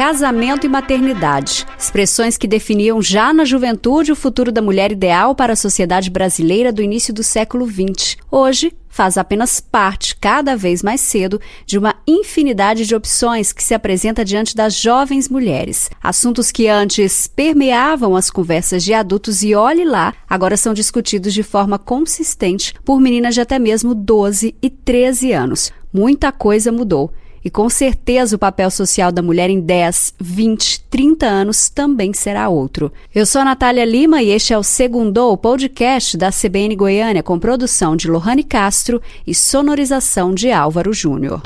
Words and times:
casamento 0.00 0.64
e 0.64 0.68
maternidade. 0.68 1.66
Expressões 1.78 2.38
que 2.38 2.48
definiam 2.48 3.02
já 3.02 3.34
na 3.34 3.44
juventude 3.44 4.10
o 4.10 4.16
futuro 4.16 4.50
da 4.50 4.62
mulher 4.62 4.90
ideal 4.90 5.34
para 5.34 5.52
a 5.52 5.56
sociedade 5.56 6.08
brasileira 6.08 6.72
do 6.72 6.82
início 6.82 7.12
do 7.12 7.22
século 7.22 7.66
XX. 7.66 8.16
Hoje, 8.30 8.72
faz 8.88 9.18
apenas 9.18 9.60
parte, 9.60 10.16
cada 10.16 10.56
vez 10.56 10.82
mais 10.82 11.02
cedo, 11.02 11.38
de 11.66 11.76
uma 11.76 11.94
infinidade 12.08 12.86
de 12.86 12.94
opções 12.94 13.52
que 13.52 13.62
se 13.62 13.74
apresenta 13.74 14.24
diante 14.24 14.56
das 14.56 14.74
jovens 14.74 15.28
mulheres. 15.28 15.90
Assuntos 16.02 16.50
que 16.50 16.66
antes 16.66 17.26
permeavam 17.26 18.16
as 18.16 18.30
conversas 18.30 18.82
de 18.82 18.94
adultos 18.94 19.42
e 19.42 19.54
olhe 19.54 19.84
lá, 19.84 20.14
agora 20.26 20.56
são 20.56 20.72
discutidos 20.72 21.34
de 21.34 21.42
forma 21.42 21.78
consistente 21.78 22.72
por 22.86 22.98
meninas 23.02 23.34
de 23.34 23.42
até 23.42 23.58
mesmo 23.58 23.94
12 23.94 24.54
e 24.62 24.70
13 24.70 25.32
anos. 25.34 25.70
Muita 25.92 26.32
coisa 26.32 26.72
mudou. 26.72 27.12
E 27.44 27.50
com 27.50 27.68
certeza 27.70 28.36
o 28.36 28.38
papel 28.38 28.70
social 28.70 29.10
da 29.10 29.22
mulher 29.22 29.48
em 29.48 29.60
10, 29.60 30.14
20, 30.20 30.80
30 30.90 31.26
anos 31.26 31.68
também 31.68 32.12
será 32.12 32.48
outro. 32.48 32.92
Eu 33.14 33.24
sou 33.24 33.40
a 33.40 33.44
Natália 33.44 33.84
Lima 33.84 34.22
e 34.22 34.30
este 34.30 34.52
é 34.52 34.58
o 34.58 34.62
Segundo, 34.62 35.36
podcast 35.38 36.16
da 36.16 36.30
CBN 36.30 36.76
Goiânia, 36.76 37.22
com 37.22 37.38
produção 37.38 37.96
de 37.96 38.08
Lohane 38.08 38.44
Castro 38.44 39.00
e 39.26 39.34
sonorização 39.34 40.34
de 40.34 40.50
Álvaro 40.50 40.92
Júnior. 40.92 41.40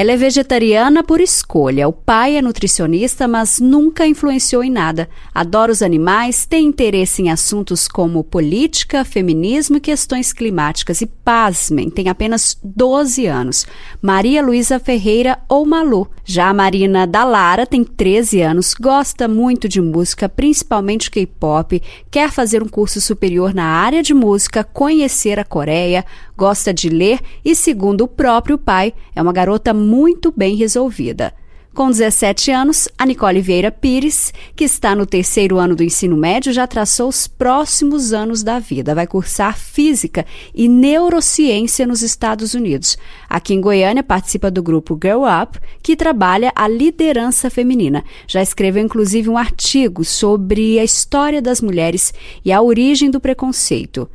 Ela 0.00 0.12
é 0.12 0.16
vegetariana 0.16 1.04
por 1.04 1.20
escolha. 1.20 1.86
O 1.86 1.92
pai 1.92 2.38
é 2.38 2.40
nutricionista, 2.40 3.28
mas 3.28 3.60
nunca 3.60 4.06
influenciou 4.06 4.64
em 4.64 4.70
nada. 4.70 5.10
Adora 5.34 5.70
os 5.70 5.82
animais, 5.82 6.46
tem 6.46 6.68
interesse 6.68 7.20
em 7.20 7.30
assuntos 7.30 7.86
como 7.86 8.24
política, 8.24 9.04
feminismo 9.04 9.76
e 9.76 9.80
questões 9.80 10.32
climáticas. 10.32 11.02
E 11.02 11.06
pasmem, 11.06 11.90
tem 11.90 12.08
apenas 12.08 12.56
12 12.64 13.26
anos. 13.26 13.66
Maria 14.00 14.42
Luísa 14.42 14.80
Ferreira 14.80 15.38
ou 15.46 15.66
Malu. 15.66 16.08
Já 16.24 16.48
a 16.48 16.54
Marina 16.54 17.06
Dalara 17.06 17.66
tem 17.66 17.84
13 17.84 18.40
anos, 18.40 18.72
gosta 18.72 19.28
muito 19.28 19.68
de 19.68 19.82
música, 19.82 20.30
principalmente 20.30 21.10
K-pop, 21.10 21.82
quer 22.10 22.30
fazer 22.30 22.62
um 22.62 22.68
curso 22.68 23.00
superior 23.00 23.52
na 23.52 23.64
área 23.64 24.02
de 24.02 24.14
música, 24.14 24.62
conhecer 24.62 25.40
a 25.40 25.44
Coreia, 25.44 26.06
gosta 26.36 26.72
de 26.72 26.88
ler 26.88 27.18
e, 27.44 27.54
segundo 27.56 28.04
o 28.04 28.08
próprio 28.08 28.56
pai, 28.56 28.94
é 29.14 29.20
uma 29.20 29.32
garota 29.32 29.74
muito 29.74 29.89
bem 30.36 30.56
resolvida. 30.56 31.32
Com 31.72 31.88
17 31.88 32.50
anos, 32.50 32.88
a 32.98 33.06
Nicole 33.06 33.40
Vieira 33.40 33.70
Pires, 33.70 34.34
que 34.56 34.64
está 34.64 34.94
no 34.96 35.06
terceiro 35.06 35.56
ano 35.56 35.76
do 35.76 35.84
ensino 35.84 36.16
médio, 36.16 36.52
já 36.52 36.66
traçou 36.66 37.08
os 37.08 37.28
próximos 37.28 38.12
anos 38.12 38.42
da 38.42 38.58
vida. 38.58 38.92
Vai 38.92 39.06
cursar 39.06 39.56
Física 39.56 40.26
e 40.52 40.68
Neurociência 40.68 41.86
nos 41.86 42.02
Estados 42.02 42.54
Unidos. 42.54 42.98
Aqui 43.28 43.54
em 43.54 43.60
Goiânia, 43.60 44.02
participa 44.02 44.50
do 44.50 44.64
grupo 44.64 44.98
Girl 45.00 45.22
Up, 45.22 45.60
que 45.80 45.94
trabalha 45.94 46.52
a 46.56 46.66
liderança 46.66 47.48
feminina. 47.48 48.04
Já 48.26 48.42
escreveu, 48.42 48.82
inclusive, 48.82 49.28
um 49.28 49.38
artigo 49.38 50.04
sobre 50.04 50.78
a 50.80 50.84
história 50.84 51.40
das 51.40 51.60
mulheres 51.60 52.12
e 52.44 52.50
a 52.50 52.60
origem 52.60 53.12
do 53.12 53.20
preconceito. 53.20 54.10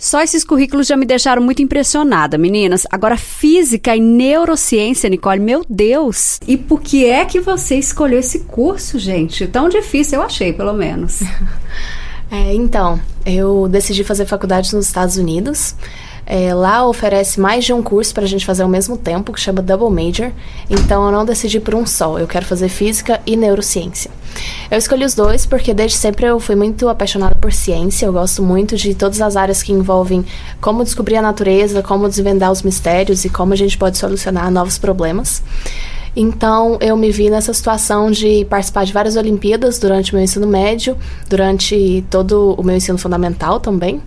Só 0.00 0.22
esses 0.22 0.42
currículos 0.44 0.86
já 0.86 0.96
me 0.96 1.04
deixaram 1.04 1.42
muito 1.42 1.60
impressionada, 1.60 2.38
meninas. 2.38 2.86
Agora, 2.90 3.18
física 3.18 3.94
e 3.94 4.00
neurociência, 4.00 5.10
Nicole, 5.10 5.38
meu 5.38 5.62
Deus! 5.68 6.40
E 6.48 6.56
por 6.56 6.80
que 6.80 7.04
é 7.04 7.22
que 7.26 7.38
você 7.38 7.76
escolheu 7.76 8.18
esse 8.18 8.40
curso, 8.40 8.98
gente? 8.98 9.46
Tão 9.46 9.68
difícil, 9.68 10.18
eu 10.18 10.24
achei, 10.24 10.54
pelo 10.54 10.72
menos. 10.72 11.20
É, 12.32 12.54
então, 12.54 13.00
eu 13.26 13.66
decidi 13.66 14.04
fazer 14.04 14.24
faculdade 14.24 14.72
nos 14.72 14.86
Estados 14.86 15.16
Unidos. 15.16 15.74
É, 16.32 16.54
lá 16.54 16.86
oferece 16.86 17.40
mais 17.40 17.64
de 17.64 17.72
um 17.72 17.82
curso 17.82 18.14
para 18.14 18.22
a 18.22 18.26
gente 18.28 18.46
fazer 18.46 18.62
ao 18.62 18.68
mesmo 18.68 18.96
tempo, 18.96 19.32
que 19.32 19.40
chama 19.40 19.60
Double 19.60 19.90
Major. 19.90 20.30
Então 20.70 21.04
eu 21.06 21.10
não 21.10 21.24
decidi 21.24 21.58
por 21.58 21.74
um 21.74 21.84
só. 21.84 22.20
Eu 22.20 22.28
quero 22.28 22.46
fazer 22.46 22.68
física 22.68 23.20
e 23.26 23.36
neurociência. 23.36 24.12
Eu 24.70 24.78
escolhi 24.78 25.04
os 25.04 25.12
dois 25.12 25.44
porque 25.44 25.74
desde 25.74 25.98
sempre 25.98 26.26
eu 26.26 26.38
fui 26.38 26.54
muito 26.54 26.88
apaixonada 26.88 27.34
por 27.34 27.52
ciência. 27.52 28.06
Eu 28.06 28.12
gosto 28.12 28.44
muito 28.44 28.76
de 28.76 28.94
todas 28.94 29.20
as 29.20 29.34
áreas 29.34 29.60
que 29.60 29.72
envolvem 29.72 30.24
como 30.60 30.84
descobrir 30.84 31.16
a 31.16 31.22
natureza, 31.22 31.82
como 31.82 32.08
desvendar 32.08 32.52
os 32.52 32.62
mistérios 32.62 33.24
e 33.24 33.28
como 33.28 33.52
a 33.52 33.56
gente 33.56 33.76
pode 33.76 33.98
solucionar 33.98 34.52
novos 34.52 34.78
problemas. 34.78 35.42
Então 36.14 36.78
eu 36.80 36.96
me 36.96 37.10
vi 37.10 37.28
nessa 37.28 37.52
situação 37.52 38.08
de 38.08 38.44
participar 38.44 38.84
de 38.84 38.92
várias 38.92 39.16
Olimpíadas 39.16 39.80
durante 39.80 40.12
o 40.12 40.14
meu 40.14 40.22
ensino 40.22 40.46
médio, 40.46 40.96
durante 41.28 42.04
todo 42.08 42.54
o 42.56 42.62
meu 42.62 42.76
ensino 42.76 42.98
fundamental 42.98 43.58
também. 43.58 44.00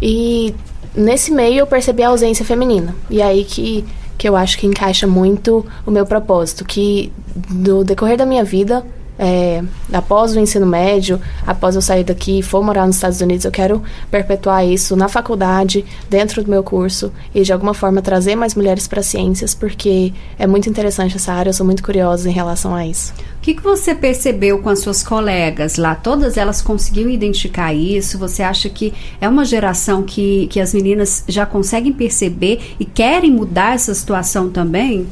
E 0.00 0.54
nesse 0.94 1.30
meio 1.32 1.60
eu 1.60 1.66
percebi 1.66 2.02
a 2.02 2.08
ausência 2.08 2.44
feminina. 2.44 2.94
E 3.08 3.20
aí 3.20 3.44
que, 3.44 3.84
que 4.16 4.28
eu 4.28 4.36
acho 4.36 4.58
que 4.58 4.66
encaixa 4.66 5.06
muito 5.06 5.64
o 5.86 5.90
meu 5.90 6.06
propósito, 6.06 6.64
que 6.64 7.12
no 7.50 7.84
decorrer 7.84 8.16
da 8.16 8.26
minha 8.26 8.44
vida 8.44 8.84
é, 9.22 9.62
após 9.92 10.34
o 10.34 10.40
ensino 10.40 10.64
médio, 10.64 11.20
após 11.46 11.76
eu 11.76 11.82
sair 11.82 12.02
daqui 12.02 12.38
e 12.38 12.42
for 12.42 12.64
morar 12.64 12.86
nos 12.86 12.96
Estados 12.96 13.20
Unidos, 13.20 13.44
eu 13.44 13.50
quero 13.50 13.82
perpetuar 14.10 14.66
isso 14.66 14.96
na 14.96 15.10
faculdade, 15.10 15.84
dentro 16.08 16.42
do 16.42 16.50
meu 16.50 16.62
curso 16.62 17.12
e 17.34 17.42
de 17.42 17.52
alguma 17.52 17.74
forma 17.74 18.00
trazer 18.00 18.34
mais 18.34 18.54
mulheres 18.54 18.88
para 18.88 19.02
ciências, 19.02 19.54
porque 19.54 20.14
é 20.38 20.46
muito 20.46 20.70
interessante 20.70 21.16
essa 21.16 21.34
área, 21.34 21.50
eu 21.50 21.54
sou 21.54 21.66
muito 21.66 21.82
curiosa 21.82 22.30
em 22.30 22.32
relação 22.32 22.74
a 22.74 22.86
isso. 22.86 23.12
O 23.36 23.42
que, 23.42 23.52
que 23.52 23.62
você 23.62 23.94
percebeu 23.94 24.58
com 24.60 24.70
as 24.70 24.78
suas 24.78 25.02
colegas 25.02 25.76
lá? 25.76 25.94
Todas 25.94 26.38
elas 26.38 26.62
conseguiram 26.62 27.10
identificar 27.10 27.74
isso? 27.74 28.18
Você 28.18 28.42
acha 28.42 28.70
que 28.70 28.94
é 29.20 29.28
uma 29.28 29.44
geração 29.44 30.02
que, 30.02 30.46
que 30.46 30.60
as 30.60 30.72
meninas 30.72 31.24
já 31.28 31.44
conseguem 31.44 31.92
perceber 31.92 32.74
e 32.80 32.86
querem 32.86 33.30
mudar 33.30 33.74
essa 33.74 33.94
situação 33.94 34.48
também? 34.48 35.06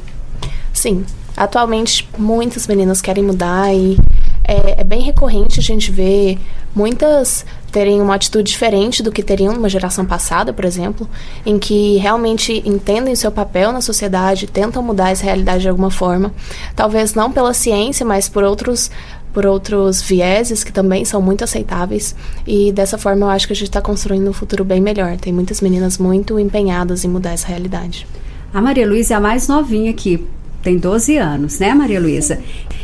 Sim, 0.73 1.05
Atualmente, 1.39 2.05
muitas 2.17 2.67
meninas 2.67 2.99
querem 2.99 3.23
mudar 3.23 3.73
e 3.73 3.97
é, 4.43 4.81
é, 4.81 4.83
bem 4.83 4.99
recorrente 4.99 5.57
a 5.57 5.63
gente 5.63 5.89
ver 5.89 6.37
muitas 6.75 7.45
terem 7.71 8.01
uma 8.01 8.15
atitude 8.15 8.51
diferente 8.51 9.01
do 9.01 9.09
que 9.09 9.23
teriam 9.23 9.53
numa 9.53 9.69
geração 9.69 10.05
passada, 10.05 10.51
por 10.51 10.65
exemplo, 10.65 11.07
em 11.45 11.57
que 11.57 11.95
realmente 11.95 12.61
entendem 12.65 13.15
seu 13.15 13.31
papel 13.31 13.71
na 13.71 13.79
sociedade, 13.79 14.47
tentam 14.47 14.83
mudar 14.83 15.11
essa 15.11 15.23
realidade 15.23 15.61
de 15.61 15.69
alguma 15.69 15.89
forma, 15.89 16.33
talvez 16.75 17.13
não 17.13 17.31
pela 17.31 17.53
ciência, 17.53 18.05
mas 18.05 18.27
por 18.27 18.43
outros 18.43 18.91
por 19.31 19.45
outros 19.45 20.01
vieses 20.01 20.61
que 20.61 20.73
também 20.73 21.05
são 21.05 21.21
muito 21.21 21.43
aceitáveis 21.43 22.15
e 22.45 22.71
dessa 22.73 22.97
forma 22.97 23.27
eu 23.27 23.29
acho 23.29 23.47
que 23.47 23.53
a 23.53 23.55
gente 23.55 23.69
está 23.69 23.79
construindo 23.79 24.27
um 24.27 24.33
futuro 24.33 24.65
bem 24.65 24.81
melhor. 24.81 25.15
Tem 25.15 25.31
muitas 25.31 25.61
meninas 25.61 25.97
muito 25.97 26.37
empenhadas 26.37 27.05
em 27.05 27.07
mudar 27.07 27.31
essa 27.31 27.47
realidade. 27.47 28.05
A 28.53 28.59
Maria 28.59 28.85
Luísa 28.85 29.13
é 29.13 29.17
a 29.17 29.21
mais 29.21 29.47
novinha 29.47 29.91
aqui 29.91 30.27
tem 30.61 30.77
12 30.77 31.17
anos, 31.17 31.59
né, 31.59 31.73
Maria 31.73 31.99
Luísa? 31.99 32.39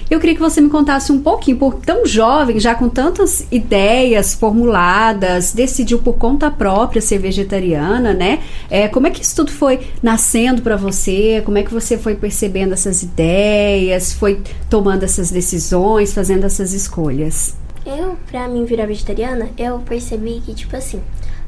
Eu 0.10 0.20
queria 0.20 0.36
que 0.36 0.42
você 0.42 0.62
me 0.62 0.70
contasse 0.70 1.12
um 1.12 1.20
pouquinho, 1.20 1.58
por 1.58 1.76
tão 1.76 2.06
jovem, 2.06 2.60
já 2.60 2.76
com 2.76 2.88
tantas 2.88 3.48
ideias 3.52 4.36
formuladas, 4.36 5.52
decidiu 5.52 5.98
por 5.98 6.14
conta 6.14 6.52
própria 6.52 7.02
ser 7.02 7.18
vegetariana, 7.18 8.14
né? 8.14 8.40
É, 8.70 8.88
como 8.88 9.08
é 9.08 9.10
que 9.10 9.24
isso 9.24 9.36
tudo 9.36 9.52
foi 9.52 9.80
nascendo 10.04 10.62
para 10.62 10.76
você? 10.76 11.42
Como 11.44 11.58
é 11.58 11.64
que 11.64 11.74
você 11.74 11.98
foi 11.98 12.14
percebendo 12.14 12.74
essas 12.74 13.02
ideias, 13.02 14.14
foi 14.14 14.42
tomando 14.70 15.04
essas 15.04 15.32
decisões, 15.32 16.14
fazendo 16.14 16.46
essas 16.46 16.72
escolhas? 16.72 17.56
Eu, 17.84 18.16
pra 18.30 18.48
mim 18.48 18.64
virar 18.64 18.86
vegetariana, 18.86 19.50
eu 19.58 19.80
percebi 19.80 20.40
que, 20.46 20.54
tipo 20.54 20.76
assim, 20.76 21.02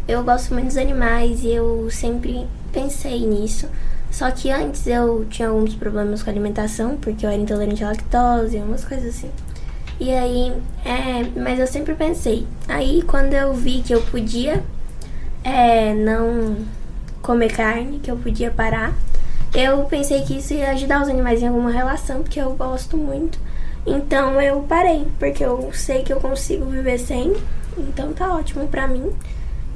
eu 0.08 0.24
gosto 0.24 0.54
muito 0.54 0.68
dos 0.68 0.78
animais 0.78 1.44
e 1.44 1.50
eu 1.50 1.90
sempre 1.92 2.48
pensei 2.72 3.20
nisso. 3.20 3.68
Só 4.17 4.31
que 4.31 4.50
antes 4.50 4.88
eu 4.88 5.28
tinha 5.29 5.50
alguns 5.50 5.75
problemas 5.75 6.23
com 6.23 6.31
a 6.31 6.33
alimentação, 6.33 6.97
porque 6.97 7.23
eu 7.23 7.29
era 7.29 7.39
intolerante 7.39 7.83
à 7.83 7.89
lactose, 7.89 8.57
umas 8.57 8.83
coisas 8.83 9.16
assim. 9.16 9.29
E 10.00 10.11
aí, 10.11 10.51
é, 10.83 11.39
mas 11.39 11.59
eu 11.59 11.67
sempre 11.67 11.94
pensei. 11.94 12.47
Aí 12.67 13.03
quando 13.03 13.35
eu 13.35 13.53
vi 13.53 13.83
que 13.83 13.94
eu 13.94 14.01
podia 14.01 14.63
é, 15.44 15.94
não 15.94 16.66
comer 17.22 17.53
carne, 17.53 18.00
que 18.00 18.09
eu 18.09 18.17
podia 18.17 18.50
parar, 18.50 18.95
eu 19.53 19.84
pensei 19.84 20.23
que 20.23 20.40
isso 20.40 20.52
ia 20.52 20.72
ajudar 20.72 21.03
os 21.03 21.09
animais 21.09 21.43
em 21.43 21.47
alguma 21.49 21.70
relação, 21.70 22.23
porque 22.23 22.41
eu 22.41 22.55
gosto 22.55 22.97
muito. 22.97 23.37
Então 23.85 24.41
eu 24.41 24.61
parei, 24.61 25.05
porque 25.20 25.46
eu 25.46 25.70
sei 25.73 26.02
que 26.02 26.11
eu 26.11 26.20
consigo 26.20 26.66
viver 26.66 26.97
sem. 26.97 27.35
Então 27.78 28.13
tá 28.13 28.35
ótimo 28.35 28.67
pra 28.67 28.87
mim. 28.87 29.13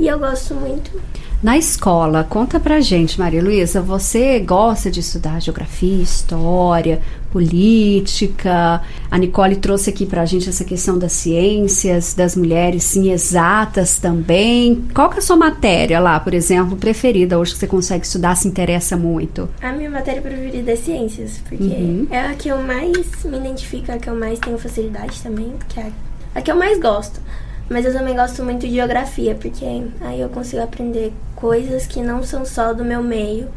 E 0.02 0.08
eu 0.08 0.18
gosto 0.18 0.56
muito. 0.56 1.00
Na 1.44 1.60
escola, 1.60 2.24
conta 2.24 2.60
pra 2.60 2.82
gente, 2.82 3.20
Maria 3.20 3.42
Luísa, 3.42 3.84
você 3.84 4.40
gosta 4.40 4.90
de 4.90 5.00
estudar 5.00 5.40
geografia, 5.40 6.02
história, 6.02 7.00
política? 7.32 8.82
A 9.12 9.18
Nicole 9.20 9.58
trouxe 9.58 9.92
aqui 9.92 10.08
pra 10.08 10.26
gente 10.26 10.50
essa 10.50 10.64
questão 10.64 10.98
das 10.98 11.12
ciências, 11.12 12.16
das 12.16 12.36
mulheres 12.36 12.84
sim 12.84 13.12
exatas 13.12 14.00
também. 14.00 14.88
Qual 14.92 15.08
que 15.08 15.18
é 15.18 15.20
a 15.20 15.22
sua 15.22 15.36
matéria 15.36 16.00
lá, 16.00 16.20
por 16.20 16.34
exemplo, 16.34 16.76
preferida 16.76 17.38
hoje 17.38 17.54
que 17.54 17.60
você 17.60 17.68
consegue 17.68 18.04
estudar, 18.04 18.34
se 18.34 18.48
interessa 18.48 18.98
muito? 18.98 19.48
A 19.62 19.72
minha 19.72 19.90
matéria 19.92 20.20
preferida 20.20 20.72
é 20.72 20.76
ciências, 20.76 21.40
porque 21.48 21.64
uhum. 21.64 22.08
é 22.10 22.22
a 22.22 22.34
que 22.34 22.50
eu 22.50 22.60
mais 22.64 23.24
me 23.24 23.38
identifico, 23.38 23.92
a 23.92 24.00
que 24.00 24.10
eu 24.10 24.16
mais 24.16 24.40
tenho 24.40 24.58
facilidade 24.58 25.22
também, 25.22 25.54
que 25.70 25.80
é 25.80 25.92
a 26.34 26.42
que 26.42 26.50
eu 26.50 26.56
mais 26.56 26.80
gosto. 26.80 27.22
Mas 27.72 27.86
eu 27.86 27.94
também 27.94 28.14
gosto 28.14 28.44
muito 28.44 28.68
de 28.68 28.74
geografia, 28.74 29.34
porque 29.34 29.64
aí 30.02 30.20
eu 30.20 30.28
consigo 30.28 30.62
aprender 30.62 31.14
coisas 31.38 31.88
que 31.88 32.02
não 32.02 32.22
são 32.22 32.44
só 32.44 32.74
do 32.74 32.84
meu 32.84 33.02
meio, 33.02 33.48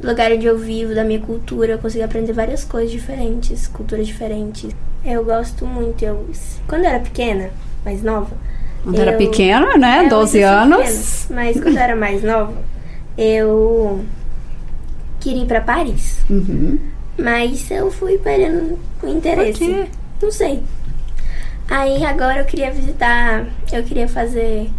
do 0.00 0.08
lugar 0.08 0.32
onde 0.32 0.46
eu 0.46 0.56
vivo, 0.56 0.94
da 0.94 1.04
minha 1.04 1.20
cultura, 1.20 1.72
eu 1.72 1.78
consigo 1.78 2.02
aprender 2.02 2.32
várias 2.32 2.64
coisas 2.64 2.90
diferentes, 2.90 3.66
culturas 3.66 4.06
diferentes. 4.06 4.74
Eu 5.04 5.22
gosto 5.22 5.66
muito. 5.66 6.02
Eu, 6.02 6.30
quando 6.66 6.84
eu 6.84 6.88
era 6.88 7.00
pequena, 7.00 7.50
mais 7.84 8.02
nova. 8.02 8.34
Quando 8.82 8.94
eu, 8.94 9.02
era 9.02 9.18
pequena, 9.18 9.76
né? 9.76 10.06
É, 10.06 10.08
12 10.08 10.40
anos. 10.40 10.78
Pequena, 10.78 11.42
mas 11.42 11.60
quando 11.60 11.76
eu 11.76 11.82
era 11.82 11.94
mais 11.94 12.22
nova, 12.22 12.54
eu 13.18 14.02
queria 15.20 15.42
ir 15.42 15.46
para 15.46 15.60
Paris. 15.60 16.20
Uhum. 16.30 16.78
Mas 17.18 17.70
eu 17.70 17.90
fui 17.90 18.16
perdendo 18.16 18.78
o 19.02 19.08
interesse. 19.08 19.58
Por 19.58 19.84
quê? 19.84 19.86
Não 20.22 20.32
sei. 20.32 20.62
Aí 21.68 22.04
agora 22.04 22.40
eu 22.40 22.44
queria 22.44 22.72
visitar, 22.72 23.46
eu 23.72 23.82
queria 23.82 24.08
fazer 24.08 24.70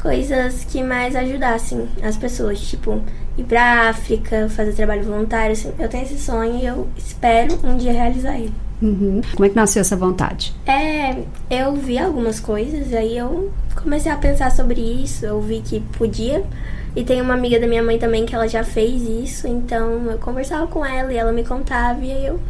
coisas 0.00 0.64
que 0.64 0.82
mais 0.82 1.14
ajudassem 1.14 1.86
as 2.02 2.16
pessoas, 2.16 2.58
tipo 2.60 3.02
ir 3.36 3.44
pra 3.44 3.90
África, 3.90 4.48
fazer 4.48 4.72
trabalho 4.72 5.04
voluntário. 5.04 5.52
Assim. 5.52 5.72
Eu 5.78 5.88
tenho 5.88 6.04
esse 6.04 6.18
sonho 6.18 6.56
e 6.56 6.66
eu 6.66 6.88
espero 6.96 7.58
um 7.64 7.76
dia 7.76 7.92
realizar 7.92 8.38
ele. 8.38 8.52
Uhum. 8.80 9.20
Como 9.34 9.44
é 9.44 9.48
que 9.50 9.56
nasceu 9.56 9.80
essa 9.80 9.94
vontade? 9.94 10.54
É, 10.66 11.22
eu 11.50 11.74
vi 11.74 11.98
algumas 11.98 12.40
coisas, 12.40 12.94
aí 12.94 13.16
eu 13.16 13.52
comecei 13.82 14.10
a 14.10 14.16
pensar 14.16 14.50
sobre 14.50 14.80
isso, 14.80 15.26
eu 15.26 15.40
vi 15.40 15.60
que 15.60 15.80
podia. 15.98 16.42
E 16.96 17.04
tem 17.04 17.20
uma 17.20 17.34
amiga 17.34 17.60
da 17.60 17.66
minha 17.66 17.82
mãe 17.82 17.98
também 17.98 18.24
que 18.24 18.34
ela 18.34 18.48
já 18.48 18.64
fez 18.64 19.02
isso, 19.02 19.46
então 19.46 20.06
eu 20.10 20.18
conversava 20.18 20.66
com 20.66 20.84
ela 20.84 21.12
e 21.12 21.16
ela 21.16 21.30
me 21.30 21.44
contava 21.44 22.00
e 22.00 22.10
aí 22.10 22.26
eu 22.26 22.40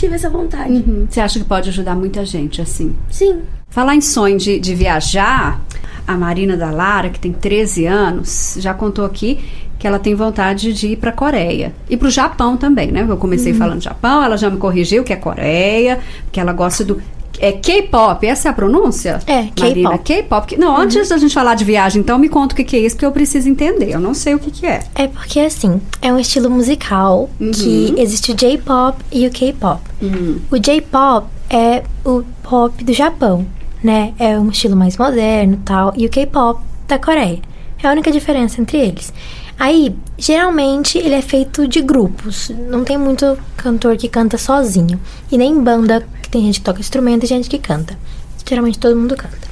tive 0.00 0.14
essa 0.14 0.30
vontade. 0.30 0.72
Uhum. 0.72 1.06
Você 1.08 1.20
acha 1.20 1.38
que 1.38 1.44
pode 1.44 1.68
ajudar 1.68 1.94
muita 1.94 2.24
gente 2.24 2.62
assim? 2.62 2.94
Sim. 3.10 3.42
Falar 3.68 3.94
em 3.94 4.00
sonho 4.00 4.38
de, 4.38 4.58
de 4.58 4.74
viajar, 4.74 5.60
a 6.06 6.16
Marina 6.16 6.56
da 6.56 6.70
Lara, 6.70 7.10
que 7.10 7.20
tem 7.20 7.32
13 7.32 7.86
anos, 7.86 8.56
já 8.58 8.72
contou 8.72 9.04
aqui 9.04 9.38
que 9.78 9.86
ela 9.86 9.98
tem 9.98 10.14
vontade 10.14 10.74
de 10.74 10.88
ir 10.88 10.96
para 10.96 11.08
a 11.08 11.12
Coreia 11.12 11.72
e 11.88 11.96
para 11.96 12.08
o 12.08 12.10
Japão 12.10 12.54
também, 12.56 12.92
né? 12.92 13.06
Eu 13.08 13.16
comecei 13.16 13.52
uhum. 13.52 13.58
falando 13.58 13.82
Japão, 13.82 14.22
ela 14.22 14.36
já 14.36 14.50
me 14.50 14.58
corrigiu 14.58 15.02
que 15.02 15.12
é 15.12 15.16
Coreia, 15.16 16.00
que 16.30 16.38
ela 16.38 16.52
gosta 16.52 16.84
do 16.84 17.00
é 17.38 17.52
K-pop, 17.52 18.26
essa 18.26 18.48
é 18.48 18.50
a 18.50 18.52
pronúncia? 18.52 19.20
É, 19.26 19.44
K-pop. 19.54 19.98
K-pop. 19.98 20.56
Não, 20.56 20.74
uhum. 20.74 20.80
antes 20.80 21.08
da 21.08 21.16
gente 21.16 21.34
falar 21.34 21.54
de 21.54 21.64
viagem, 21.64 22.00
então 22.00 22.18
me 22.18 22.28
conta 22.28 22.54
o 22.54 22.56
que, 22.56 22.64
que, 22.64 22.76
é 22.76 22.80
isso, 22.80 22.96
porque 22.96 23.06
eu 23.06 23.12
preciso 23.12 23.48
entender. 23.48 23.90
Eu 23.90 24.00
não 24.00 24.14
sei 24.14 24.34
o 24.34 24.38
que, 24.38 24.50
que 24.50 24.66
é. 24.66 24.80
É 24.94 25.06
porque, 25.06 25.40
assim, 25.40 25.80
é 26.02 26.12
um 26.12 26.18
estilo 26.18 26.50
musical 26.50 27.30
uhum. 27.40 27.50
que 27.50 27.94
existe 27.96 28.32
o 28.32 28.34
J-pop 28.34 28.98
e 29.12 29.26
o 29.26 29.30
K-pop. 29.30 29.80
Uhum. 30.02 30.40
O 30.50 30.58
J-pop 30.58 31.26
é 31.48 31.82
o 32.04 32.22
pop 32.42 32.82
do 32.84 32.92
Japão, 32.92 33.46
né? 33.82 34.12
É 34.18 34.38
um 34.38 34.50
estilo 34.50 34.76
mais 34.76 34.96
moderno 34.96 35.60
tal. 35.64 35.92
E 35.96 36.06
o 36.06 36.10
K-pop 36.10 36.60
da 36.86 36.98
Coreia. 36.98 37.38
É 37.82 37.88
a 37.88 37.92
única 37.92 38.12
diferença 38.12 38.60
entre 38.60 38.78
eles. 38.78 39.12
Aí, 39.58 39.94
geralmente, 40.16 40.96
ele 40.96 41.14
é 41.14 41.20
feito 41.20 41.68
de 41.68 41.82
grupos. 41.82 42.50
Não 42.70 42.82
tem 42.82 42.96
muito 42.96 43.38
cantor 43.58 43.96
que 43.96 44.08
canta 44.08 44.38
sozinho. 44.38 44.98
E 45.30 45.36
nem 45.36 45.62
banda, 45.62 46.06
tem 46.30 46.42
gente 46.42 46.60
que 46.60 46.64
toca 46.64 46.80
instrumento 46.80 47.24
e 47.24 47.26
gente 47.26 47.48
que 47.48 47.58
canta. 47.58 47.98
Geralmente 48.46 48.78
todo 48.78 48.96
mundo 48.96 49.16
canta. 49.16 49.48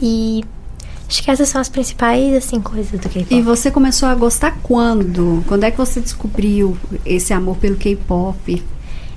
E 0.00 0.44
acho 1.08 1.22
que 1.22 1.30
essas 1.30 1.48
são 1.48 1.60
as 1.60 1.68
principais, 1.68 2.34
assim, 2.34 2.60
coisas 2.60 3.00
do 3.00 3.08
K-pop. 3.08 3.34
E 3.34 3.42
você 3.42 3.70
começou 3.70 4.08
a 4.08 4.14
gostar 4.14 4.58
quando? 4.62 5.42
Quando 5.46 5.64
é 5.64 5.70
que 5.70 5.78
você 5.78 6.00
descobriu 6.00 6.76
esse 7.04 7.32
amor 7.32 7.56
pelo 7.56 7.76
K-pop? 7.76 8.62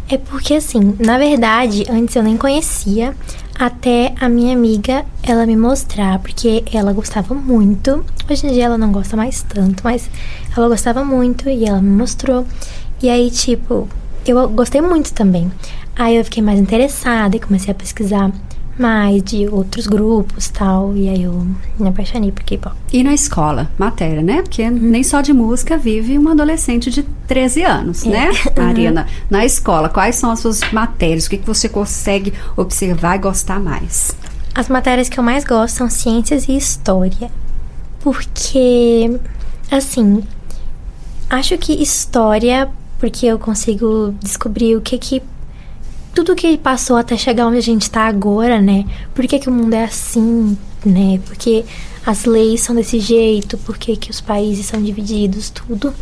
É 0.09 0.17
porque, 0.17 0.55
assim, 0.55 0.95
na 0.99 1.17
verdade, 1.17 1.85
antes 1.89 2.15
eu 2.15 2.23
nem 2.23 2.35
conhecia 2.35 3.15
até 3.57 4.13
a 4.19 4.27
minha 4.27 4.53
amiga 4.53 5.05
ela 5.23 5.45
me 5.45 5.55
mostrar, 5.55 6.19
porque 6.19 6.63
ela 6.73 6.91
gostava 6.91 7.33
muito. 7.33 8.03
Hoje 8.29 8.47
em 8.47 8.53
dia 8.53 8.65
ela 8.65 8.77
não 8.77 8.91
gosta 8.91 9.15
mais 9.15 9.43
tanto, 9.43 9.83
mas 9.83 10.09
ela 10.55 10.67
gostava 10.67 11.05
muito 11.05 11.47
e 11.47 11.65
ela 11.65 11.81
me 11.81 11.91
mostrou. 11.91 12.45
E 13.01 13.09
aí, 13.09 13.29
tipo, 13.29 13.87
eu 14.25 14.49
gostei 14.49 14.81
muito 14.81 15.13
também. 15.13 15.51
Aí 16.01 16.15
eu 16.15 16.25
fiquei 16.25 16.41
mais 16.41 16.59
interessada 16.59 17.35
e 17.35 17.39
comecei 17.39 17.71
a 17.71 17.75
pesquisar 17.75 18.31
mais 18.75 19.21
de 19.21 19.47
outros 19.47 19.85
grupos 19.85 20.47
tal. 20.47 20.97
E 20.97 21.07
aí 21.07 21.21
eu 21.21 21.45
me 21.77 21.89
apaixonei 21.89 22.31
por 22.31 22.41
K-pop. 22.41 22.75
E 22.91 23.03
na 23.03 23.13
escola, 23.13 23.69
matéria, 23.77 24.23
né? 24.23 24.41
Porque 24.41 24.63
uhum. 24.63 24.71
nem 24.71 25.03
só 25.03 25.21
de 25.21 25.31
música 25.31 25.77
vive 25.77 26.17
uma 26.17 26.31
adolescente 26.31 26.89
de 26.89 27.03
13 27.27 27.61
anos, 27.61 28.03
é. 28.03 28.09
né. 28.09 28.31
Marina? 28.57 29.01
Uhum. 29.11 29.27
Na 29.29 29.45
escola, 29.45 29.89
quais 29.89 30.15
são 30.15 30.31
as 30.31 30.39
suas 30.39 30.61
matérias? 30.71 31.27
O 31.27 31.29
que, 31.29 31.37
que 31.37 31.45
você 31.45 31.69
consegue 31.69 32.33
observar 32.57 33.17
e 33.17 33.19
gostar 33.19 33.59
mais? 33.59 34.11
As 34.55 34.67
matérias 34.69 35.07
que 35.07 35.19
eu 35.19 35.23
mais 35.23 35.43
gosto 35.43 35.75
são 35.75 35.89
ciências 35.89 36.47
e 36.47 36.57
história. 36.57 37.29
Porque, 37.99 39.19
assim, 39.69 40.23
acho 41.29 41.55
que 41.59 41.73
história, 41.73 42.71
porque 42.99 43.27
eu 43.27 43.37
consigo 43.37 44.15
descobrir 44.19 44.75
o 44.75 44.81
que 44.81 44.97
que 44.97 45.21
tudo 46.13 46.35
que 46.35 46.57
passou 46.57 46.97
até 46.97 47.15
chegar 47.17 47.47
onde 47.47 47.57
a 47.57 47.61
gente 47.61 47.83
está 47.83 48.07
agora, 48.07 48.61
né? 48.61 48.85
Por 49.13 49.25
que, 49.25 49.39
que 49.39 49.49
o 49.49 49.51
mundo 49.51 49.73
é 49.73 49.83
assim, 49.83 50.57
né? 50.85 51.19
Porque 51.25 51.63
as 52.05 52.25
leis 52.25 52.61
são 52.61 52.75
desse 52.75 52.99
jeito, 52.99 53.57
por 53.59 53.77
que, 53.77 53.95
que 53.95 54.11
os 54.11 54.19
países 54.19 54.65
são 54.65 54.81
divididos, 54.81 55.49
tudo. 55.49 55.93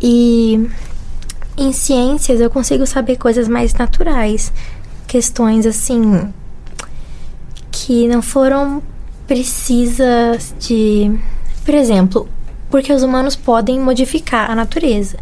E 0.00 0.68
em 1.56 1.72
ciências 1.72 2.40
eu 2.40 2.48
consigo 2.48 2.86
saber 2.86 3.16
coisas 3.16 3.48
mais 3.48 3.74
naturais, 3.74 4.52
questões 5.06 5.66
assim 5.66 6.32
que 7.72 8.06
não 8.06 8.22
foram 8.22 8.82
precisas 9.26 10.54
de, 10.58 11.10
por 11.64 11.74
exemplo, 11.74 12.28
porque 12.70 12.92
os 12.92 13.02
humanos 13.02 13.36
podem 13.36 13.80
modificar 13.80 14.50
a 14.50 14.54
natureza 14.54 15.18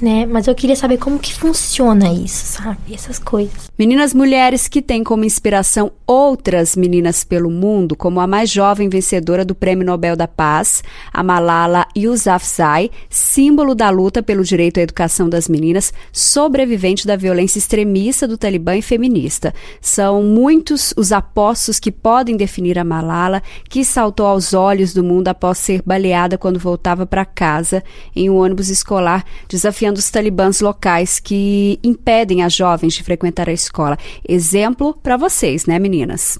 né? 0.00 0.26
Mas 0.26 0.46
eu 0.46 0.54
queria 0.54 0.76
saber 0.76 0.98
como 0.98 1.18
que 1.18 1.34
funciona 1.34 2.12
isso, 2.12 2.44
sabe? 2.46 2.94
Essas 2.94 3.18
coisas. 3.18 3.70
Meninas 3.78 4.14
mulheres 4.14 4.68
que 4.68 4.82
têm 4.82 5.02
como 5.02 5.24
inspiração 5.24 5.92
outras 6.06 6.76
meninas 6.76 7.24
pelo 7.24 7.50
mundo, 7.50 7.96
como 7.96 8.20
a 8.20 8.26
mais 8.26 8.50
jovem 8.50 8.88
vencedora 8.88 9.44
do 9.44 9.54
Prêmio 9.54 9.86
Nobel 9.86 10.16
da 10.16 10.28
Paz, 10.28 10.82
a 11.12 11.22
Malala 11.22 11.86
Yousafzai, 11.96 12.90
símbolo 13.08 13.74
da 13.74 13.90
luta 13.90 14.22
pelo 14.22 14.44
direito 14.44 14.78
à 14.78 14.82
educação 14.82 15.28
das 15.28 15.48
meninas, 15.48 15.92
sobrevivente 16.12 17.06
da 17.06 17.16
violência 17.16 17.58
extremista 17.58 18.26
do 18.26 18.36
Talibã 18.36 18.76
e 18.76 18.82
feminista. 18.82 19.54
São 19.80 20.22
muitos 20.22 20.92
os 20.96 21.12
apostos 21.12 21.78
que 21.78 21.90
podem 21.90 22.36
definir 22.36 22.78
a 22.78 22.84
Malala, 22.84 23.42
que 23.68 23.84
saltou 23.84 24.26
aos 24.26 24.54
olhos 24.54 24.92
do 24.92 25.02
mundo 25.02 25.28
após 25.28 25.58
ser 25.58 25.82
baleada 25.84 26.36
quando 26.38 26.58
voltava 26.58 27.06
para 27.06 27.24
casa 27.24 27.82
em 28.14 28.28
um 28.30 28.36
ônibus 28.36 28.68
escolar, 28.68 29.24
desafiando 29.48 29.89
dos 29.92 30.10
talibãs 30.10 30.60
locais 30.60 31.18
que 31.18 31.78
impedem 31.82 32.42
as 32.42 32.52
jovens 32.52 32.94
de 32.94 33.02
frequentar 33.02 33.48
a 33.48 33.52
escola. 33.52 33.98
Exemplo 34.28 34.96
para 35.02 35.16
vocês, 35.16 35.66
né, 35.66 35.78
meninas? 35.78 36.38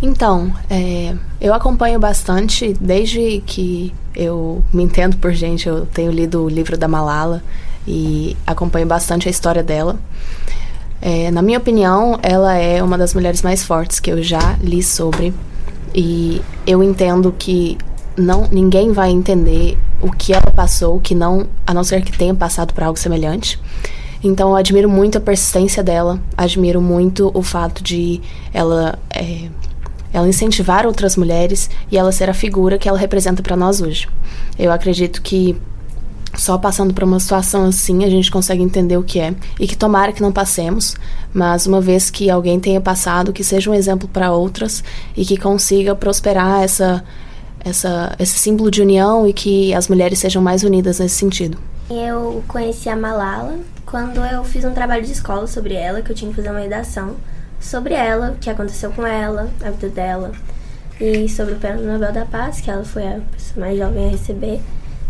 Então, 0.00 0.52
é, 0.68 1.14
eu 1.40 1.54
acompanho 1.54 2.00
bastante 2.00 2.74
desde 2.80 3.40
que 3.46 3.94
eu 4.16 4.64
me 4.72 4.82
entendo 4.82 5.16
por 5.16 5.32
gente. 5.32 5.68
Eu 5.68 5.86
tenho 5.86 6.10
lido 6.10 6.42
o 6.42 6.48
livro 6.48 6.76
da 6.76 6.88
Malala 6.88 7.42
e 7.86 8.36
acompanho 8.44 8.86
bastante 8.86 9.28
a 9.28 9.30
história 9.30 9.62
dela. 9.62 9.98
É, 11.00 11.30
na 11.30 11.40
minha 11.40 11.58
opinião, 11.58 12.18
ela 12.22 12.54
é 12.54 12.82
uma 12.82 12.98
das 12.98 13.14
mulheres 13.14 13.42
mais 13.42 13.62
fortes 13.62 14.00
que 14.00 14.10
eu 14.10 14.22
já 14.22 14.56
li 14.60 14.82
sobre. 14.82 15.32
E 15.94 16.42
eu 16.66 16.82
entendo 16.82 17.34
que 17.38 17.78
não 18.16 18.48
ninguém 18.50 18.92
vai 18.92 19.10
entender 19.10 19.78
o 20.02 20.10
que 20.10 20.32
ela 20.32 20.50
passou, 20.54 21.00
que 21.00 21.14
não, 21.14 21.46
a 21.66 21.72
não 21.72 21.84
ser 21.84 22.02
que 22.02 22.16
tenha 22.16 22.34
passado 22.34 22.74
por 22.74 22.82
algo 22.82 22.98
semelhante. 22.98 23.58
Então 24.22 24.50
eu 24.50 24.56
admiro 24.56 24.88
muito 24.88 25.18
a 25.18 25.20
persistência 25.20 25.82
dela, 25.82 26.20
admiro 26.36 26.80
muito 26.80 27.30
o 27.34 27.42
fato 27.42 27.82
de 27.82 28.20
ela 28.52 28.98
é, 29.10 29.48
ela 30.12 30.28
incentivar 30.28 30.86
outras 30.86 31.16
mulheres 31.16 31.70
e 31.90 31.96
ela 31.96 32.12
ser 32.12 32.28
a 32.28 32.34
figura 32.34 32.78
que 32.78 32.88
ela 32.88 32.98
representa 32.98 33.42
para 33.42 33.56
nós 33.56 33.80
hoje. 33.80 34.08
Eu 34.58 34.70
acredito 34.70 35.22
que 35.22 35.56
só 36.34 36.56
passando 36.56 36.94
por 36.94 37.04
uma 37.04 37.20
situação 37.20 37.66
assim 37.66 38.04
a 38.04 38.10
gente 38.10 38.30
consegue 38.30 38.62
entender 38.62 38.96
o 38.96 39.02
que 39.02 39.20
é 39.20 39.34
e 39.58 39.66
que 39.66 39.76
tomara 39.76 40.12
que 40.12 40.22
não 40.22 40.32
passemos, 40.32 40.94
mas 41.32 41.66
uma 41.66 41.80
vez 41.80 42.10
que 42.10 42.30
alguém 42.30 42.60
tenha 42.60 42.80
passado, 42.80 43.32
que 43.32 43.42
seja 43.42 43.70
um 43.70 43.74
exemplo 43.74 44.08
para 44.08 44.32
outras 44.32 44.84
e 45.16 45.24
que 45.24 45.36
consiga 45.36 45.94
prosperar 45.94 46.62
essa 46.62 47.04
essa, 47.64 48.14
esse 48.18 48.38
símbolo 48.38 48.70
de 48.70 48.82
união 48.82 49.26
e 49.26 49.32
que 49.32 49.72
as 49.74 49.88
mulheres 49.88 50.18
sejam 50.18 50.42
mais 50.42 50.62
unidas 50.62 50.98
nesse 50.98 51.16
sentido. 51.16 51.58
Eu 51.90 52.42
conheci 52.48 52.88
a 52.88 52.96
Malala 52.96 53.58
quando 53.84 54.20
eu 54.24 54.42
fiz 54.44 54.64
um 54.64 54.72
trabalho 54.72 55.04
de 55.04 55.12
escola 55.12 55.46
sobre 55.46 55.74
ela, 55.74 56.00
que 56.00 56.10
eu 56.10 56.16
tinha 56.16 56.30
que 56.30 56.36
fazer 56.36 56.50
uma 56.50 56.60
redação 56.60 57.16
sobre 57.60 57.94
ela, 57.94 58.32
o 58.32 58.36
que 58.36 58.50
aconteceu 58.50 58.90
com 58.90 59.06
ela, 59.06 59.50
a 59.62 59.70
vida 59.70 59.88
dela, 59.88 60.32
e 61.00 61.28
sobre 61.28 61.54
o 61.54 61.56
Prêmio 61.56 61.84
Nobel 61.84 62.12
da 62.12 62.24
Paz, 62.24 62.60
que 62.60 62.70
ela 62.70 62.84
foi 62.84 63.06
a 63.06 63.20
pessoa 63.32 63.66
mais 63.66 63.78
jovem 63.78 64.06
a 64.06 64.10
receber. 64.10 64.60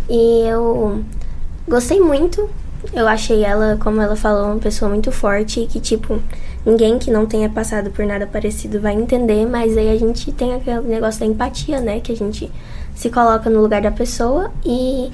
E 0.09 0.43
eu 0.47 1.05
gostei 1.69 2.01
muito. 2.01 2.49
Eu 2.93 3.07
achei 3.07 3.45
ela, 3.45 3.77
como 3.81 4.01
ela 4.01 4.17
falou, 4.17 4.47
uma 4.47 4.59
pessoa 4.59 4.89
muito 4.89 5.13
forte 5.13 5.61
e 5.61 5.67
que, 5.67 5.81
tipo, 5.81 6.21
ninguém 6.65 6.99
que 6.99 7.11
não 7.11 7.27
tenha 7.27 7.49
passado 7.49 7.91
por 7.91 8.05
nada 8.05 8.27
parecido 8.27 8.81
vai 8.81 8.95
entender, 8.95 9.47
mas 9.47 9.77
aí 9.77 9.91
a 9.91 9.99
gente 9.99 10.33
tem 10.33 10.55
aquele 10.55 10.81
negócio 10.81 11.21
da 11.21 11.27
empatia, 11.27 11.81
né? 11.81 12.01
Que 12.01 12.13
a 12.13 12.17
gente 12.17 12.51
se 12.95 13.11
coloca 13.11 13.49
no 13.49 13.61
lugar 13.61 13.83
da 13.83 13.91
pessoa 13.91 14.51
e 14.65 15.11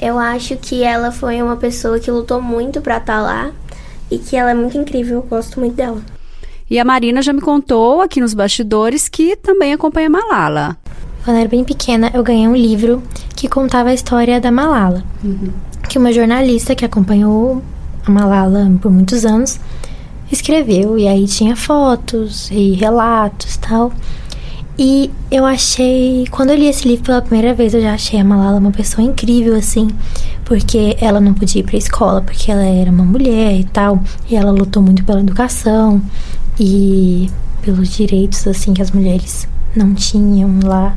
Eu 0.00 0.18
acho 0.18 0.56
que 0.56 0.82
ela 0.82 1.12
foi 1.12 1.40
uma 1.40 1.56
pessoa 1.56 2.00
que 2.00 2.10
lutou 2.10 2.42
muito 2.42 2.80
para 2.80 2.96
estar 2.96 3.18
tá 3.18 3.22
lá 3.22 3.52
e 4.10 4.18
que 4.18 4.34
ela 4.34 4.50
é 4.50 4.54
muito 4.54 4.76
incrível, 4.76 5.18
eu 5.18 5.22
gosto 5.22 5.60
muito 5.60 5.76
dela. 5.76 6.02
E 6.68 6.76
a 6.78 6.84
Marina 6.84 7.22
já 7.22 7.32
me 7.32 7.40
contou 7.40 8.00
aqui 8.00 8.20
nos 8.20 8.34
bastidores 8.34 9.08
que 9.08 9.36
também 9.36 9.72
acompanha 9.72 10.08
a 10.08 10.10
Malala. 10.10 10.76
Quando 11.24 11.36
eu 11.36 11.42
era 11.42 11.48
bem 11.48 11.62
pequena, 11.62 12.10
eu 12.12 12.22
ganhei 12.24 12.48
um 12.48 12.56
livro 12.56 13.00
que 13.36 13.48
contava 13.48 13.90
a 13.90 13.94
história 13.94 14.40
da 14.40 14.50
Malala. 14.50 15.04
Uhum. 15.22 15.52
Que 15.92 15.98
uma 15.98 16.10
jornalista 16.10 16.74
que 16.74 16.86
acompanhou 16.86 17.62
a 18.06 18.10
Malala 18.10 18.66
por 18.80 18.90
muitos 18.90 19.26
anos 19.26 19.60
escreveu. 20.32 20.98
E 20.98 21.06
aí 21.06 21.26
tinha 21.26 21.54
fotos 21.54 22.50
e 22.50 22.72
relatos 22.72 23.58
tal. 23.58 23.92
E 24.78 25.10
eu 25.30 25.44
achei, 25.44 26.26
quando 26.30 26.48
eu 26.48 26.56
li 26.56 26.66
esse 26.66 26.88
livro 26.88 27.04
pela 27.04 27.20
primeira 27.20 27.52
vez, 27.52 27.74
eu 27.74 27.82
já 27.82 27.92
achei 27.92 28.18
a 28.18 28.24
Malala 28.24 28.58
uma 28.58 28.70
pessoa 28.70 29.06
incrível, 29.06 29.54
assim, 29.54 29.90
porque 30.46 30.96
ela 30.98 31.20
não 31.20 31.34
podia 31.34 31.60
ir 31.60 31.64
pra 31.64 31.76
escola, 31.76 32.22
porque 32.22 32.50
ela 32.50 32.64
era 32.64 32.90
uma 32.90 33.04
mulher 33.04 33.60
e 33.60 33.64
tal, 33.64 34.02
e 34.30 34.34
ela 34.34 34.50
lutou 34.50 34.82
muito 34.82 35.04
pela 35.04 35.20
educação 35.20 36.00
e 36.58 37.28
pelos 37.60 37.90
direitos, 37.90 38.46
assim, 38.46 38.72
que 38.72 38.80
as 38.80 38.90
mulheres 38.90 39.46
não 39.76 39.92
tinham 39.92 40.58
lá, 40.64 40.96